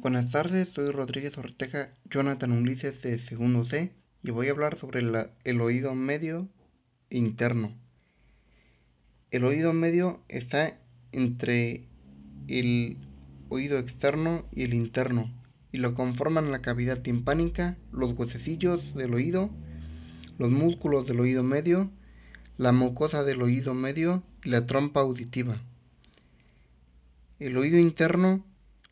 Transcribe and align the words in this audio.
Buenas 0.00 0.30
tardes, 0.30 0.68
soy 0.68 0.92
Rodríguez 0.92 1.36
Ortega 1.38 1.92
Jonathan 2.08 2.52
Ulises 2.52 3.02
de 3.02 3.18
segundo 3.18 3.64
C 3.64 3.90
y 4.22 4.30
voy 4.30 4.46
a 4.46 4.52
hablar 4.52 4.78
sobre 4.78 5.00
el 5.42 5.60
oído 5.60 5.92
medio 5.96 6.48
e 7.10 7.18
interno. 7.18 7.74
El 9.32 9.44
oído 9.44 9.72
medio 9.72 10.20
está 10.28 10.78
entre 11.10 11.82
el 12.46 12.96
oído 13.48 13.76
externo 13.80 14.44
y 14.52 14.62
el 14.62 14.72
interno 14.72 15.34
y 15.72 15.78
lo 15.78 15.96
conforman 15.96 16.52
la 16.52 16.62
cavidad 16.62 17.02
timpánica, 17.02 17.76
los 17.90 18.16
huesecillos 18.16 18.94
del 18.94 19.14
oído, 19.14 19.50
los 20.38 20.52
músculos 20.52 21.08
del 21.08 21.18
oído 21.18 21.42
medio, 21.42 21.90
la 22.56 22.70
mucosa 22.70 23.24
del 23.24 23.42
oído 23.42 23.74
medio 23.74 24.22
y 24.44 24.50
la 24.50 24.64
trompa 24.64 25.00
auditiva. 25.00 25.60
El 27.40 27.56
oído 27.56 27.78
interno 27.78 28.44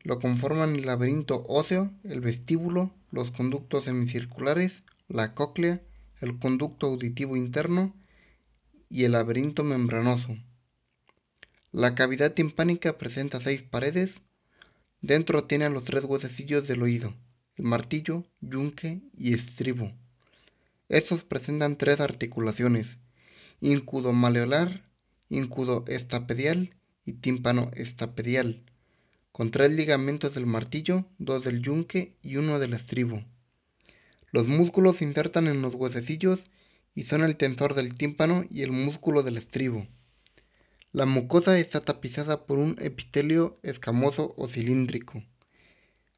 lo 0.06 0.20
conforman 0.20 0.76
el 0.76 0.86
laberinto 0.86 1.44
óseo, 1.48 1.90
el 2.04 2.20
vestíbulo, 2.20 2.92
los 3.10 3.32
conductos 3.32 3.86
semicirculares, 3.86 4.72
la 5.08 5.34
cóclea, 5.34 5.80
el 6.20 6.38
conducto 6.38 6.86
auditivo 6.86 7.36
interno 7.36 7.92
y 8.88 9.02
el 9.02 9.12
laberinto 9.12 9.64
membranoso. 9.64 10.36
La 11.72 11.96
cavidad 11.96 12.34
timpánica 12.34 12.98
presenta 12.98 13.40
seis 13.40 13.62
paredes. 13.62 14.14
Dentro 15.00 15.46
tiene 15.46 15.68
los 15.70 15.82
tres 15.82 16.04
huesecillos 16.04 16.68
del 16.68 16.84
oído, 16.84 17.12
el 17.56 17.64
martillo, 17.64 18.22
yunque 18.40 19.00
y 19.12 19.34
estribo. 19.34 19.90
Estos 20.88 21.24
presentan 21.24 21.78
tres 21.78 21.98
articulaciones, 21.98 22.86
íncudo 23.60 24.12
maleolar, 24.12 24.84
íncudo 25.30 25.84
estapedial 25.88 26.76
y 27.04 27.14
tímpano 27.14 27.72
estapedial, 27.74 28.62
con 29.36 29.50
tres 29.50 29.70
ligamentos 29.70 30.34
del 30.34 30.46
martillo, 30.46 31.04
dos 31.18 31.44
del 31.44 31.60
yunque 31.60 32.16
y 32.22 32.36
uno 32.36 32.58
del 32.58 32.72
estribo. 32.72 33.22
Los 34.32 34.48
músculos 34.48 34.96
se 34.96 35.04
insertan 35.04 35.46
en 35.46 35.60
los 35.60 35.74
huesecillos 35.74 36.40
y 36.94 37.04
son 37.04 37.22
el 37.22 37.36
tensor 37.36 37.74
del 37.74 37.96
tímpano 37.98 38.46
y 38.48 38.62
el 38.62 38.72
músculo 38.72 39.22
del 39.22 39.36
estribo. 39.36 39.86
La 40.90 41.04
mucosa 41.04 41.58
está 41.58 41.82
tapizada 41.82 42.46
por 42.46 42.58
un 42.58 42.78
epitelio 42.80 43.58
escamoso 43.62 44.32
o 44.38 44.48
cilíndrico. 44.48 45.22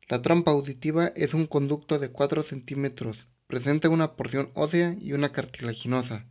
La 0.09 0.23
trompa 0.23 0.53
auditiva 0.53 1.09
es 1.17 1.35
un 1.35 1.49
conducto 1.49 1.99
de 1.99 2.13
4 2.13 2.45
centímetros. 2.45 3.27
Presenta 3.49 3.89
una 3.89 4.15
porción 4.15 4.53
ósea 4.55 4.97
y 5.01 5.13
una 5.13 5.33
cartilaginosa. 5.33 6.25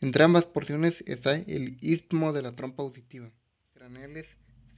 Entre 0.00 0.22
ambas 0.22 0.44
porciones 0.44 1.02
está 1.04 1.34
el 1.34 1.78
istmo 1.80 2.32
de 2.32 2.42
la 2.42 2.52
trompa 2.52 2.84
auditiva, 2.84 3.32
craneales 3.74 4.28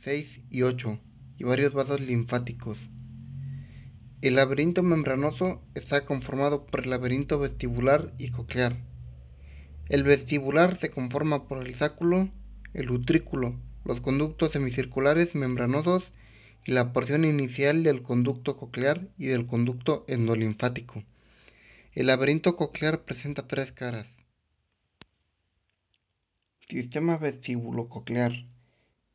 6 0.04 0.40
y 0.50 0.62
8, 0.62 0.98
y 1.38 1.44
varios 1.44 1.72
vasos 1.72 2.00
linfáticos. 2.00 2.78
El 4.20 4.36
laberinto 4.36 4.82
membranoso 4.82 5.60
está 5.74 6.06
conformado 6.06 6.64
por 6.64 6.84
el 6.84 6.90
laberinto 6.90 7.38
vestibular 7.38 8.12
y 8.18 8.30
coclear. 8.30 8.76
El 9.88 10.02
vestibular 10.02 10.78
se 10.80 10.90
conforma 10.90 11.46
por 11.46 11.66
el 11.66 11.74
sáculo, 11.74 12.30
el 12.72 12.90
utrículo, 12.90 13.60
los 13.84 14.00
conductos 14.00 14.52
semicirculares 14.52 15.34
membranosos 15.34 16.10
y 16.64 16.72
la 16.72 16.92
porción 16.92 17.24
inicial 17.26 17.82
del 17.82 18.02
conducto 18.02 18.56
coclear 18.56 19.08
y 19.18 19.26
del 19.26 19.46
conducto 19.46 20.04
endolinfático. 20.08 21.04
El 21.92 22.06
laberinto 22.06 22.56
coclear 22.56 23.04
presenta 23.04 23.46
tres 23.46 23.72
caras. 23.72 24.06
Sistema 26.68 27.18
vestíbulo-coclear. 27.18 28.32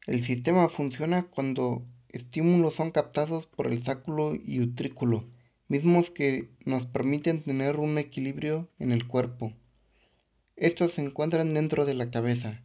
El 0.06 0.24
sistema 0.24 0.70
funciona 0.70 1.24
cuando 1.24 1.84
estímulos 2.10 2.76
son 2.76 2.92
captados 2.92 3.46
por 3.48 3.68
el 3.68 3.84
sáculo 3.84 4.36
y 4.36 4.60
utrículo, 4.60 5.26
mismos 5.68 6.10
que 6.10 6.50
nos 6.66 6.86
permiten 6.88 7.44
tener 7.44 7.78
un 7.78 7.98
equilibrio 7.98 8.68
en 8.80 8.92
el 8.92 9.08
cuerpo. 9.08 9.54
Estos 10.56 10.94
se 10.94 11.02
encuentran 11.02 11.54
dentro 11.54 11.86
de 11.86 11.94
la 11.94 12.12
cabeza. 12.12 12.62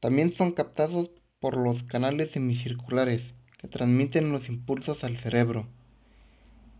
También 0.00 0.32
son 0.32 0.52
captados 0.52 1.10
por 1.40 1.56
los 1.56 1.82
canales 1.82 2.30
semicirculares 2.30 3.22
que 3.58 3.68
transmiten 3.68 4.32
los 4.32 4.48
impulsos 4.48 5.04
al 5.04 5.18
cerebro. 5.18 5.66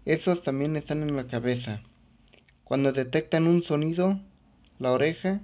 Estos 0.04 0.42
también 0.42 0.76
están 0.76 1.03
en 1.03 1.16
la 1.16 1.26
cabeza. 1.26 1.82
Cuando 2.62 2.92
detectan 2.92 3.47
un 3.47 3.62
sonido, 3.62 4.20
la 4.78 4.92
oreja 4.92 5.41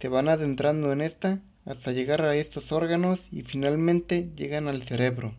se 0.00 0.08
van 0.08 0.28
adentrando 0.28 0.92
en 0.92 1.02
esta 1.02 1.40
hasta 1.64 1.92
llegar 1.92 2.22
a 2.22 2.34
estos 2.36 2.72
órganos 2.72 3.20
y 3.30 3.42
finalmente 3.42 4.30
llegan 4.36 4.68
al 4.68 4.82
cerebro. 4.86 5.34